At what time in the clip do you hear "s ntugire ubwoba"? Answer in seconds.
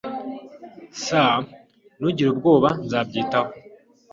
1.03-2.69